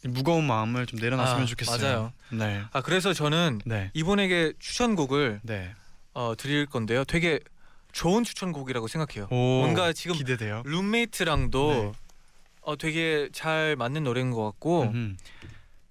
[0.03, 1.81] 무거운 마음을 좀 내려놨으면 아, 좋겠어요.
[1.81, 2.13] 맞아요.
[2.31, 2.63] 네.
[2.71, 3.91] 아 그래서 저는 네.
[3.93, 5.73] 이분에게 추천곡을 네.
[6.13, 7.03] 어, 드릴 건데요.
[7.03, 7.39] 되게
[7.91, 9.27] 좋은 추천곡이라고 생각해요.
[9.31, 10.61] 오, 뭔가 지금 기대돼요.
[10.65, 11.91] 룸메이트랑도 네.
[12.61, 15.15] 어, 되게 잘 맞는 노래인 것 같고 음흠.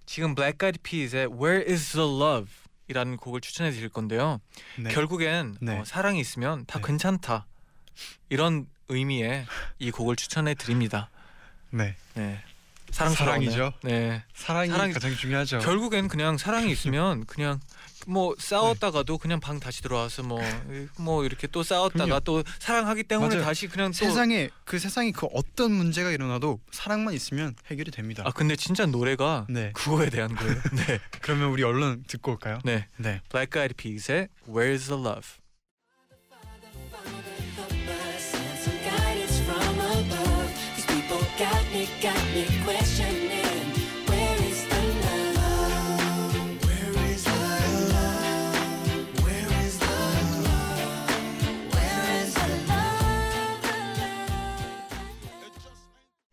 [0.05, 2.53] 지금 Black Eyed Peas의 Where Is the Love
[2.89, 4.41] 이라는 곡을 추천해 드릴 건데요.
[4.79, 4.91] 네.
[4.91, 5.79] 결국엔 네.
[5.79, 6.87] 어, 사랑이 있으면 다 네.
[6.87, 7.47] 괜찮다
[8.29, 9.47] 이런 의미의
[9.79, 11.11] 이 곡을 추천해 드립니다.
[11.71, 11.97] 네.
[12.15, 12.43] 네.
[12.91, 13.51] 사랑스러워요.
[13.51, 13.73] 사랑이죠.
[13.83, 14.23] 네.
[14.35, 15.59] 사랑이, 사랑이- 가장 중요하죠.
[15.59, 17.61] 결국엔 그냥 사랑이 있으면 그냥
[18.07, 20.41] 뭐 싸웠다가도 그냥 방 다시 들어와서 뭐
[20.97, 22.21] 뭐 이렇게 또 싸웠다가 그럼요.
[22.21, 23.45] 또 사랑하기 때문에 맞아요.
[23.45, 28.23] 다시 그냥 또 세상에 그 세상에 그 어떤 문제가 일어나도 사랑만 있으면 해결이 됩니다.
[28.25, 29.73] 아 근데 진짜 노래가 네.
[29.75, 30.55] 그거에 대한 거예요.
[30.87, 31.01] 네.
[31.21, 32.61] 그러면 우리 얼른 듣고 올까요?
[32.65, 32.87] 네.
[32.97, 33.21] 네.
[33.31, 35.27] Black Eyed Peas의 Where's the Love.
[44.17, 45.27] Where is the love?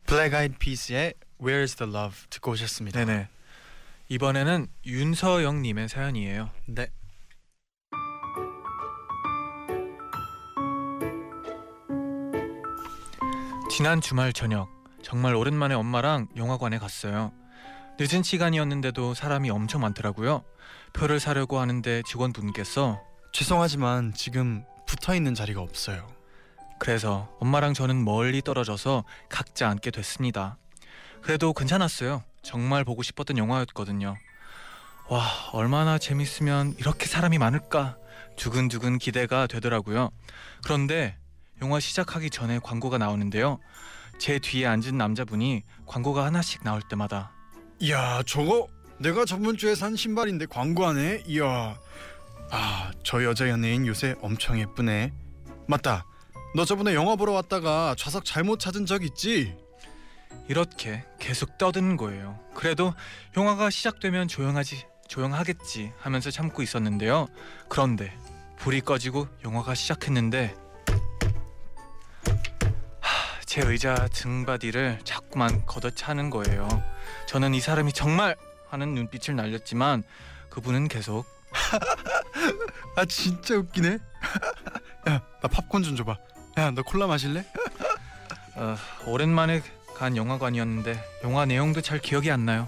[0.05, 3.03] Black Eyed Peas의 Where's the Love 듣고 오셨습니다.
[3.03, 3.27] 네네.
[4.09, 6.49] 이번에는 윤서영 님의 사연이에요.
[6.67, 6.87] 네.
[13.71, 14.69] 지난 주말 저녁
[15.03, 17.31] 정말 오랜만에 엄마랑 영화관에 갔어요.
[17.99, 20.43] 늦은 시간이었는데도 사람이 엄청 많더라고요.
[20.93, 26.07] 표를 사려고 하는데 직원분께서 죄송하지만 지금 붙어 있는 자리가 없어요.
[26.79, 30.57] 그래서 엄마랑 저는 멀리 떨어져서 각자 앉게 됐습니다.
[31.21, 32.23] 그래도 괜찮았어요.
[32.41, 34.15] 정말 보고 싶었던 영화였거든요.
[35.09, 37.97] 와, 얼마나 재밌으면 이렇게 사람이 많을까?
[38.37, 40.09] 두근두근 기대가 되더라고요.
[40.63, 41.17] 그런데
[41.61, 43.59] 영화 시작하기 전에 광고가 나오는데요.
[44.17, 47.31] 제 뒤에 앉은 남자분이 광고가 하나씩 나올 때마다
[47.79, 48.67] 이야 저거
[48.99, 51.23] 내가 저번 주에 산 신발인데 광고하네.
[51.27, 51.77] 이야
[52.51, 55.11] 아 저 여자 연예인 요새 엄청 예쁘네.
[55.67, 56.05] 맞다.
[56.55, 59.55] 너 저번에 영화 보러 왔다가 좌석 잘못 찾은 적 있지?
[60.47, 62.39] 이렇게 계속 떠드는 거예요.
[62.55, 62.93] 그래도
[63.35, 67.27] 영화가 시작되면 조용하지 조용하겠지 하면서 참고 있었는데요.
[67.69, 68.17] 그런데
[68.57, 70.62] 불이 꺼지고 영화가 시작했는데 하,
[73.53, 76.67] 제 의자 등바디를 자꾸만 걷어차는 거예요.
[77.27, 78.35] 저는 이 사람이 정말
[78.67, 80.01] 하는 눈빛을 날렸지만
[80.49, 81.23] 그분은 계속
[82.97, 83.99] 아 진짜 웃기네.
[85.07, 86.17] 야 나 팝콘 좀 줘봐.
[86.57, 87.45] 야 너 콜라 마실래?
[88.57, 89.61] 어, 오랜만에
[89.95, 92.67] 간 영화관이었는데 영화 내용도 잘 기억이 안 나요.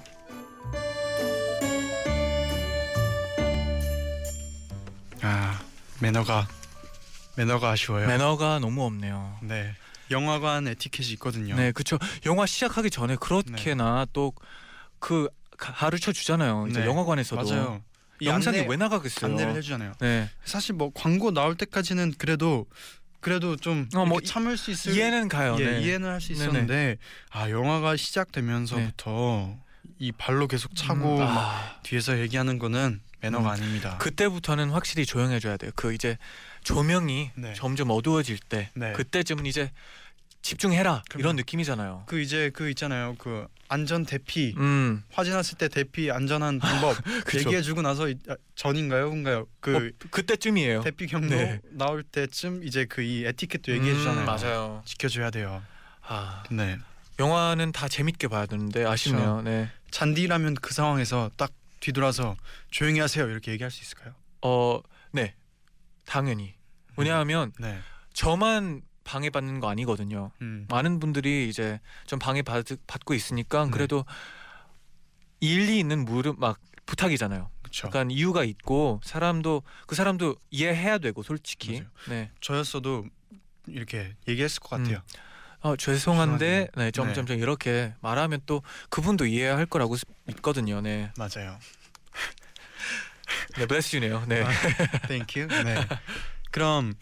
[5.24, 5.60] 아
[6.00, 6.48] 매너가
[7.38, 8.06] 매너가 아쉬워요.
[8.08, 9.39] 매너가 너무 없네요.
[9.41, 9.74] 네.
[10.12, 11.56] 영화관 에티켓이 있거든요.
[11.56, 11.98] 네, 그렇죠.
[12.26, 16.68] 영화 시작하기 전에 그렇게나 또그 가르쳐 주잖아요.
[16.70, 17.82] 이제 네, 영화관에서도 맞아요.
[18.20, 19.32] 이 영상이 안내, 왜 나가겠어요?
[19.32, 19.94] 안내를 해주잖아요.
[20.00, 22.65] 네, 사실 뭐 광고 나올 때까지는 그래도
[23.20, 25.58] 그래도 좀 어, 뭐 참을 수 있을 이해는 가요.
[25.60, 25.82] 예, 네.
[25.82, 26.32] 이해는 할 수.
[26.32, 26.98] 있었는데
[27.32, 29.58] 아 영화가 시작되면서부터
[30.00, 33.97] 이 발로 계속 차고 음, 막 아, 뒤에서 얘기하는 거는 매너가 음, 아닙니다.
[33.99, 35.71] 그때부터는 확실히 조용해져야 돼요.
[35.75, 36.17] 그 이제
[36.63, 37.54] 조명이 네.
[37.54, 38.93] 점점 어두워질 때 네.
[38.93, 39.71] 그때쯤은 이제
[40.41, 41.04] 집중해라.
[41.17, 42.04] 이런 느낌이잖아요.
[42.06, 43.15] 그 이제 그 있잖아요.
[43.17, 46.95] 그 안전 대피 음, 화재 났을 때 대피 안전한 방법.
[47.34, 49.47] 얘기해주고 나서 이- 아, 전인가요, 후인가요?
[49.60, 50.82] 그 어, 그때쯤이에요.
[50.82, 51.60] 대피 경로 네.
[51.71, 54.21] 나올 때쯤 이제 그 이 에티켓도 얘기해주잖아요.
[54.21, 54.84] 음, 맞아요.
[54.86, 55.63] 지켜줘야 돼요.
[56.08, 56.78] 아, 네.
[57.17, 59.41] 영화는 다 재밌게 봐야 되는데 아쉽네요.
[59.41, 59.69] 네.
[59.89, 62.36] 잔디라면 그 상황에서 딱 뒤돌아서
[62.72, 64.14] 조용히 하세요 이렇게 얘기할 수 있을까요?
[64.42, 65.36] 어, 네,
[66.06, 66.56] 당연히.
[66.98, 67.80] 왜냐하면 네.
[68.14, 70.32] 저만 방해받는 거 아니거든요.
[70.42, 70.66] 음.
[70.70, 73.72] 많은 분들이 이제 좀 방해 받, 받고 있으니까 네.
[73.72, 74.06] 그래도
[75.40, 77.50] 일리 있는 물음 막 부탁이잖아요.
[77.62, 77.88] 그렇죠.
[77.88, 81.82] 약간 이유가 있고 사람도 그 사람도 이해해야 되고 솔직히.
[81.82, 81.90] 맞아요.
[82.10, 82.32] 네.
[82.42, 83.06] 저였어도
[83.68, 85.02] 이렇게 얘기했을 것 같아요.
[85.65, 86.91] 어 죄송한데 네 네.
[86.91, 90.80] 점점점 이렇게 말하면 또 그분도 이해할 거라고 스- 믿거든요.
[90.80, 91.10] 네.
[91.17, 91.58] 맞아요.
[93.58, 94.23] 네, bless you네요.
[94.28, 94.43] 네.
[94.43, 95.48] 아, thank you.
[95.47, 95.75] 네.
[96.51, 96.93] 그럼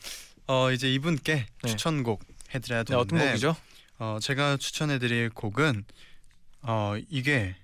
[0.48, 1.70] 어 이제 이분께 네.
[1.70, 2.24] 추천곡
[2.56, 3.54] 해드려야 네, 되는데 어떤 곡이죠?
[4.00, 5.84] 어 제가 추천해드릴 곡은
[6.62, 7.58] 어 이게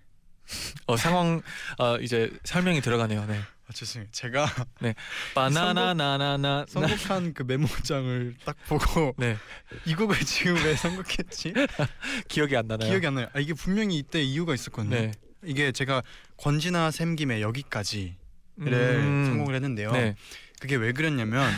[0.86, 1.42] 어 상황
[1.78, 3.26] 어 이제 설명이 들어가네요.
[3.26, 3.40] 네.
[3.70, 4.10] 아, 죄송해요.
[4.12, 4.48] 제가
[5.36, 9.38] 바나나 나나나 선곡한 그 메모장을 딱 보고 네.
[9.86, 11.54] 이 곡을 지금 왜 선곡했지?
[12.28, 12.90] 기억이 안 나나요?
[12.90, 13.28] 기억이 안 나요.
[13.32, 14.96] 아, 이게 분명히 이때 이유가 있었거든요.
[14.96, 15.12] 네.
[15.46, 16.02] 이게 제가
[16.38, 18.16] 권지나 샘김의 여기까지를
[18.58, 19.26] 음.
[19.28, 19.92] 선곡을 했는데요.
[19.92, 20.16] 네.
[20.60, 21.54] 그게 왜 그랬냐면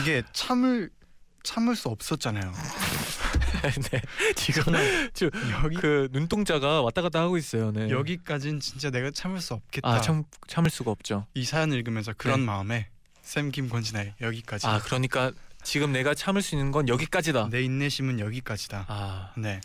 [0.00, 0.88] 이게 참을
[1.42, 2.52] 참을 수 없었잖아요.
[3.90, 4.00] 네.
[4.34, 4.74] 지금
[5.64, 7.70] 여기 그 눈동자가 왔다 갔다 하고 있어요.
[7.72, 7.90] 네.
[7.90, 9.88] 여기까진 진짜 내가 참을 수 없겠다.
[9.88, 11.26] 아, 참 참을 수가 없죠.
[11.34, 12.46] 이 사연 읽으면서 그런 네.
[12.46, 12.88] 마음에
[13.22, 14.66] 샘김 권지나의 여기까지.
[14.66, 17.48] 아, 그러니까 지금 내가 참을 수 있는 건 여기까지다.
[17.50, 18.86] 내 인내심은 여기까지다.
[18.88, 19.60] 아, 네.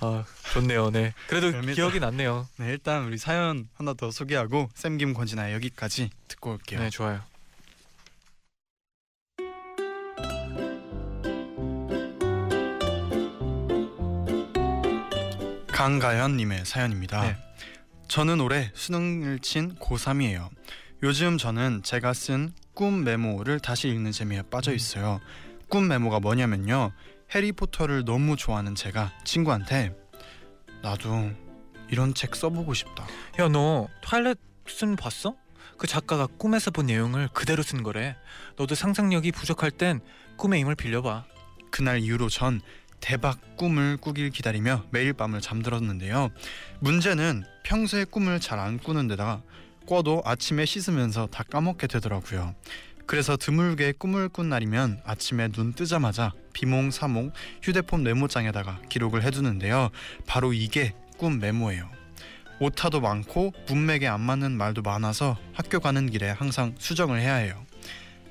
[0.00, 0.90] 아, 좋네요.
[0.90, 1.12] 네.
[1.28, 1.72] 그래도 재밌다.
[1.74, 2.48] 기억이 났네요.
[2.56, 6.80] 네 일단 우리 사연 하나 더 소개하고 샘김 권지나의 여기까지 듣고 올게요.
[6.80, 7.20] 네, 좋아요.
[15.74, 17.22] 강가현님의 사연입니다.
[17.22, 17.36] 네.
[18.06, 20.48] 저는 올해 수능을 친 고3이에요.
[21.02, 25.20] 요즘 저는 제가 쓴 꿈 메모를 다시 읽는 재미에 빠져 있어요.
[25.68, 26.90] 꿈 메모가 뭐냐면요.
[27.32, 29.96] 해리포터를 너무 좋아하는 제가 친구한테
[30.82, 31.30] 나도
[31.88, 33.06] 이런 책 써보고 싶다.
[33.38, 35.36] 야, 너 트와일렛은 봤어?
[35.78, 38.16] 그 작가가 꿈에서 본 내용을 그대로 쓴 거래.
[38.56, 40.00] 너도 상상력이 부족할 땐
[40.36, 41.24] 꿈의 힘을 빌려봐.
[41.70, 42.60] 그날 이후로 전
[43.04, 46.30] 대박 꿈을 꾸길 기다리며 매일 밤을 잠들었는데요.
[46.80, 49.42] 문제는 평소에 꿈을 잘 안 꾸는 데다가
[49.86, 52.54] 꿔도 아침에 씻으면서 다 까먹게 되더라고요.
[53.04, 59.90] 그래서 드물게 꿈을 꾼 날이면 아침에 눈 뜨자마자 비몽사몽 휴대폰 메모장에다가 기록을 해두는데요.
[60.26, 61.90] 바로 이게 꿈 메모예요.
[62.58, 67.66] 오타도 많고 문맥에 안 맞는 말도 많아서 학교 가는 길에 항상 수정을 해야 해요.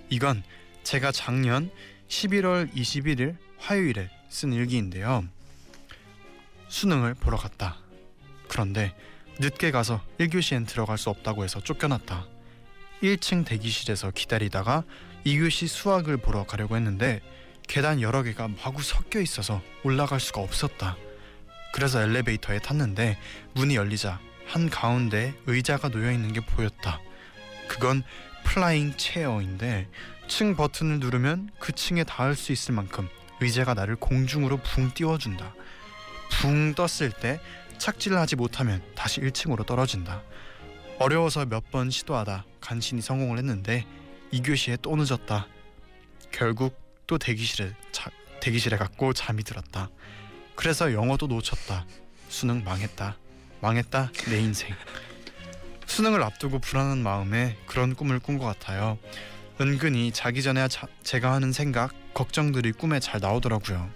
[0.09, 0.41] 이건
[0.81, 1.69] 제가 작년
[2.07, 5.23] 11월 21일 화요일에 쓴 일기인데요.
[6.67, 7.77] 수능을 보러 갔다.
[8.47, 8.95] 그런데
[9.39, 12.25] 늦게 가서 1교시엔 들어갈 수 없다고 해서 쫓겨났다.
[13.03, 14.85] 1층 대기실에서 기다리다가
[15.27, 17.21] 2교시 수학을 보러 가려고 했는데
[17.67, 20.97] 계단 여러 개가 마구 섞여 있어서 올라갈 수가 없었다.
[21.71, 23.19] 그래서 엘리베이터에 탔는데
[23.53, 26.99] 문이 열리자 한 가운데 의자가 놓여 있는 게 보였다.
[27.67, 28.01] 그건
[28.45, 29.87] flying chair인데
[30.27, 33.07] 층 버튼을 누르면 그 층에 닿을 수 있을 만큼
[33.43, 35.53] 의자가 나를 공중으로 붕 띄워준다.
[36.41, 37.39] 붕 떴을 때
[37.77, 40.21] 착지를 하지 못하면 다시 1층으로 떨어진다.
[40.99, 43.85] 어려워서 몇 번 시도하다 간신히 성공을 했는데
[44.31, 45.47] 2교시에 또 늦었다.
[46.31, 49.89] 결국 또 대기실에 자, 대기실에 갔고 잠이 들었다.
[50.55, 51.85] 그래서 영어도 놓쳤다.
[52.29, 53.17] 수능 망했다.
[53.61, 54.69] 망했다 내 인생.
[55.85, 58.97] 수능을 앞두고 불안한 마음에 그런 꿈을 꾼 것 같아요.
[59.61, 63.89] 은근히 자기 전에 자, 제가 하는 생각, 걱정들이 꿈에 잘 나오더라고요.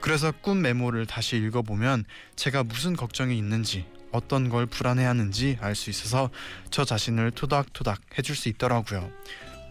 [0.00, 2.04] 그래서 꿈 메모를 다시 읽어보면
[2.36, 6.30] 제가 무슨 걱정이 있는지 어떤 걸 불안해하는지 알 수 있어서
[6.70, 9.10] 저 자신을 토닥토닥 해줄 수 있더라고요.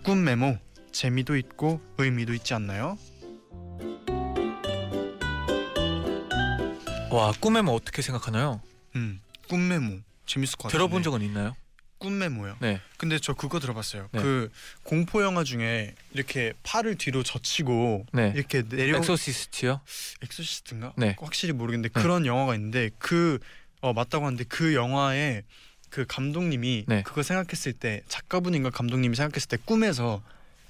[0.04, 0.58] 꿈 메모
[0.92, 2.98] 재미도 있고 의미도 있지 않나요?
[7.12, 8.62] 와 꿈메모 어떻게 생각하나요?
[8.96, 10.78] 음, 꿈메모 재밌을 것 같아요.
[10.80, 11.56] 들어본 적은 있나요?
[12.02, 12.58] 꿈메모요.
[12.60, 12.82] 네.
[12.98, 14.10] 근데 저 그거 들어봤어요.
[14.12, 14.22] 네.
[14.22, 14.52] 그
[14.84, 18.34] 공포 영화 중에 이렇게 팔을 뒤로 젖히고 네.
[18.36, 19.80] 이렇게 내려 엑소시스트요?
[20.24, 20.94] 엑소시스트인가?
[20.98, 21.16] 네.
[21.20, 22.02] 확실히 모르겠는데 네.
[22.02, 23.40] 그런 영화가 있는데 그
[23.82, 25.44] 어, 맞다고 하는데 그 영화에
[25.90, 27.04] 그 감독님이 네.
[27.04, 30.22] 그거 생각했을 때 작가분인가 감독님이 생각했을 때 꿈에서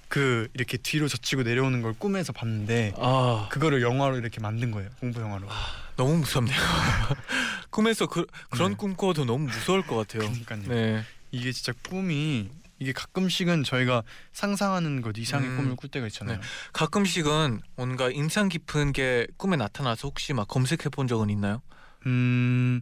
[0.10, 5.22] 그 이렇게 뒤로 젖히고 내려오는 걸 꿈에서 봤는데 아 그거를 영화로 이렇게 만든 거예요 공포
[5.22, 5.48] 영화로.
[5.96, 6.58] 너무 무섭네요.
[7.70, 8.78] 꿈에서 그 그런 네.
[8.78, 10.30] 꿈 꿔도 너무 무서울 것 같아요.
[10.30, 10.63] 그러니까요.
[10.67, 11.06] 네.
[11.32, 15.56] 이게 진짜 꿈이 이게 가끔씩은 저희가 상상하는 것 이상의 음.
[15.58, 16.39] 꿈을 꿀 때가 있잖아요.
[16.74, 21.62] 가끔씩은 뭔가 인상 깊은 게 꿈에 나타나서 혹시 막 검색해 본 적은 있나요?
[22.08, 22.82] 음,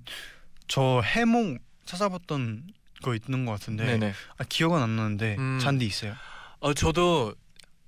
[0.67, 2.67] 저 해몽 찾아봤던
[3.03, 4.13] 거 있는 것 같은데 네네.
[4.37, 5.59] 아, 기억은 안 나는데 음.
[5.61, 6.15] 잔디 있어요.
[6.59, 7.33] 어 저도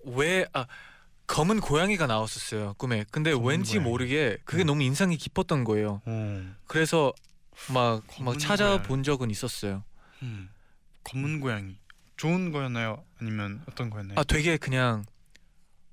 [0.06, 0.66] 왜 아
[1.28, 3.06] 검은 고양이가 나왔었어요 꿈에.
[3.10, 3.90] 근데 왠지 고양이.
[3.90, 4.68] 모르게 그게 네.
[4.68, 6.02] 너무 인상이 깊었던 거예요.
[6.06, 7.14] 오, 그래서
[7.74, 9.84] 막 막 찾아본 적은 있었어요.
[10.22, 10.50] 음,
[11.04, 11.78] 검은 고양이
[12.18, 13.04] 좋은 거였나요?
[13.20, 14.20] 아니면 어떤 거였나요?
[14.20, 15.06] 아 되게 그냥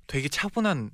[0.07, 0.91] 되게 차분한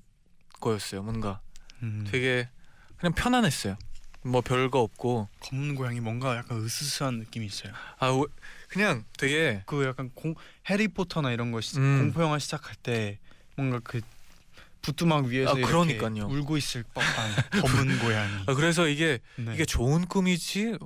[0.61, 1.03] 거였어요.
[1.03, 1.41] 뭔가
[1.83, 2.49] 음, 되게
[2.97, 3.77] 그냥 편안했어요.
[4.23, 7.73] 뭐 별거 없고 검은 고양이 뭔가 약간 으스스한 느낌이 있어요.
[7.99, 8.25] 아 왜-
[8.69, 10.35] 그냥 되게 그 약간 공
[10.71, 11.99] 해리포터나 이런 거 시, 음.
[11.99, 13.19] 공포 영화 시작할 때
[13.57, 14.01] 뭔가 그
[14.85, 16.27] 부뚜막 위에서 아, 그러니까요.
[16.27, 17.31] 울고 있을 법한
[17.63, 18.33] 검은 고양이.
[18.47, 19.55] 아, 그래서 이게 네.
[19.55, 20.77] 이게 좋은 꿈이지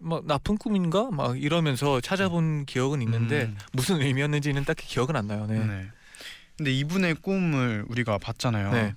[0.00, 3.56] 막 나쁜 꿈인가 막 이러면서 찾아본 기억은 있는데 음.
[3.72, 5.46] 무슨 의미였는지는 딱히 기억은 안 나요.
[5.46, 5.58] 네.
[5.64, 5.88] 네.
[6.56, 8.72] 근데 이분의 꿈을 우리가 봤잖아요.
[8.72, 8.94] 네.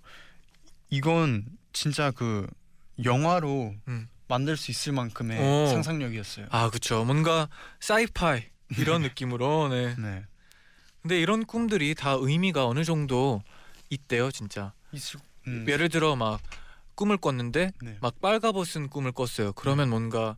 [0.89, 2.45] 이건 진짜 그
[3.04, 4.08] 영화로 음.
[4.28, 5.67] 만들 수 있을 만큼의 오.
[5.67, 6.48] 상상력이었어요.
[6.52, 7.06] 아 그렇죠.
[7.06, 7.48] 뭔가
[7.80, 8.43] 사이파이
[8.78, 9.69] 이런 느낌으로.
[9.69, 9.95] 네.
[9.98, 10.24] 네.
[11.02, 13.41] 근데 이런 꿈들이 다 의미가 어느 정도
[13.89, 14.73] 있대요, 진짜.
[14.91, 15.65] 있을 음.
[15.67, 16.41] 예를 들어 막
[16.95, 17.97] 꿈을 꿨는데 네.
[18.02, 19.54] 막 빨가벗은 꿈을 꿨어요.
[19.54, 20.36] 그러면 뭔가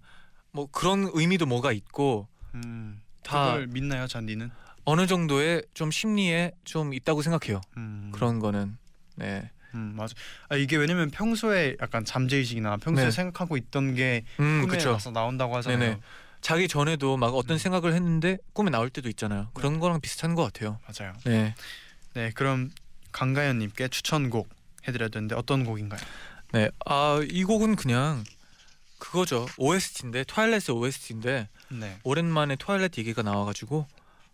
[0.52, 3.02] 뭐 그런 의미도 뭐가 있고 음.
[3.24, 4.52] 다 그걸 믿나요, 잔디는?
[4.84, 7.62] 어느 정도의 좀 심리에 좀 있다고 생각해요.
[7.78, 8.12] 음.
[8.14, 8.78] 그런 거는.
[9.16, 9.50] 네.
[9.74, 10.14] 음, 맞아.
[10.50, 13.12] 아 이게 왜냐면 평소에 약간 잠재의식이나 평소에 네.
[13.12, 14.92] 생각하고 있던 게 음, 꿈에 그렇죠.
[14.92, 15.80] 와서 나온다고 하잖아요.
[15.80, 16.00] 네네.
[16.42, 17.58] 자기 전에도 막 어떤 음.
[17.58, 19.50] 생각을 했는데 꿈에 나올 때도 있잖아요.
[19.54, 20.80] 그런 거랑 비슷한 것 같아요.
[20.88, 21.14] 맞아요.
[21.24, 21.56] 네.
[22.14, 22.70] 네, 그럼
[23.12, 24.50] 강가연님께 추천곡
[24.88, 26.00] 해드려야 되는데 어떤 곡인가요?
[26.54, 26.70] 네.
[26.86, 28.24] 아, 이 곡은 그냥
[29.00, 29.48] 그거죠.
[29.58, 32.00] OST인데 트와일렛의 OST인데 네.
[32.04, 33.88] 오랜만에 트와일렛 얘기가 나와가지고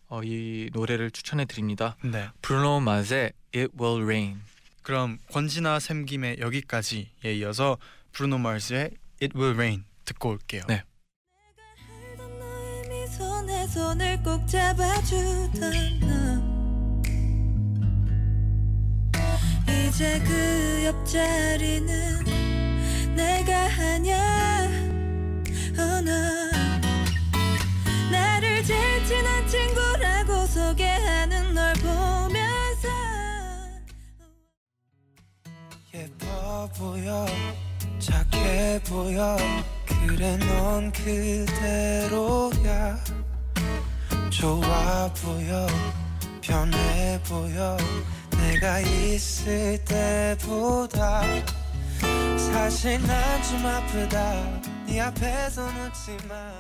[0.10, 1.96] 어, 이 노래를 추천해 드립니다.
[2.04, 2.30] 네.
[2.42, 4.40] 브루노 마즈의 It Will Rain.
[4.82, 7.78] 그럼 권지나 샘김의 여기까지에 이어서
[8.14, 10.64] 브루노 마스의 It Will Rain 듣고 올게요.
[10.68, 10.84] 네.
[12.12, 16.47] 알던 너의 미소 내 손을 꼭 잡아주던 너
[19.98, 22.24] 이제 그 옆자리는
[23.16, 24.14] 내가 아냐
[25.76, 26.52] oh no.
[28.12, 32.88] 나를 제일 친한 친구라고 소개하는 널 보면서.
[35.96, 37.26] 예뻐 보여
[37.98, 39.36] 착해 보여.
[40.06, 43.00] 그래 넌 그대로야.
[44.30, 45.66] 좋아 보여
[46.40, 47.76] 변해 보여
[48.38, 51.22] 내가 있을 때보다
[52.38, 54.62] 사실 난 좀 아프다.
[54.86, 56.52] 네 앞에서 웃지만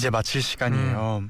[0.00, 1.28] 이제 마칠 시간이에요.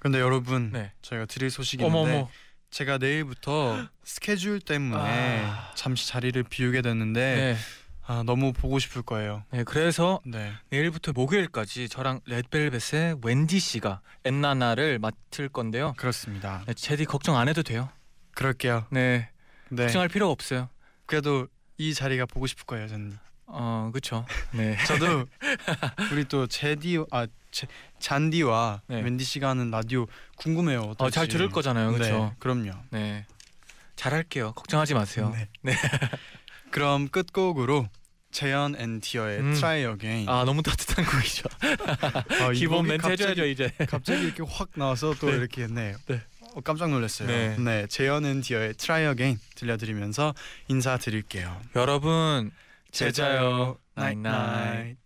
[0.00, 0.90] 그런데 여러분 네.
[1.02, 2.28] 저희가 드릴 소식이 있는데 어머.
[2.70, 5.70] 제가 내일부터 스케줄 때문에 아.
[5.76, 7.56] 잠시 자리를 비우게 됐는데 네.
[8.04, 9.44] 아, 너무 보고 싶을 거예요.
[9.52, 9.62] 네.
[9.62, 10.52] 그래서 네.
[10.70, 15.94] 내일부터 목요일까지 저랑 레드벨벳의 웬디 씨가 엔나나를 맡을 건데요.
[15.96, 16.64] 그렇습니다.
[16.66, 17.88] 네, 제디 걱정 안 해도 돼요.
[18.34, 18.86] 그럴게요.
[18.90, 19.30] 네.
[19.68, 19.84] 네.
[19.84, 20.68] 걱정할 필요가 없어요.
[21.06, 21.46] 그래도
[21.78, 23.16] 이 자리가 보고 싶을 거예요, 저는.
[23.52, 24.24] 어, 그렇죠.
[24.52, 24.76] 네.
[24.86, 25.26] 저도
[26.12, 27.66] 우리 또 제디 아 제,
[27.98, 29.02] 잔디와 네.
[29.02, 30.94] 웬디 씨가 하는 라디오 궁금해요.
[30.98, 31.92] 어, 잘 들을 거잖아요.
[31.92, 32.18] 그렇죠.
[32.18, 32.72] 네, 그럼요.
[32.90, 33.26] 네.
[33.96, 34.52] 잘할게요.
[34.52, 35.30] 걱정하지 마세요.
[35.34, 35.48] 네.
[35.60, 35.74] 네.
[36.70, 37.88] 그럼 끝곡으로
[38.30, 39.54] 재현 and 디어의 음.
[39.54, 40.26] Try Again.
[40.28, 41.48] 아, 너무 따뜻한 곡이죠.
[42.40, 43.70] 아, 이 기본 멘트 해줘야죠, 이제.
[43.86, 45.36] 갑자기 이렇게 확 나와서 또 네.
[45.36, 45.94] 이렇게 네.
[46.06, 46.22] 네.
[46.54, 47.28] 어, 깜짝 놀랐어요.
[47.28, 47.56] 네.
[47.58, 47.86] 네.
[47.88, 50.34] 재현 and 디어의 Try Again 들려드리면서
[50.68, 51.60] 인사드릴게요.
[51.76, 52.50] 여러분,
[52.92, 55.01] 제자요 나잇나잇.